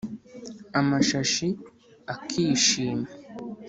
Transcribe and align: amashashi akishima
amashashi 0.79 1.47
akishima 2.13 3.05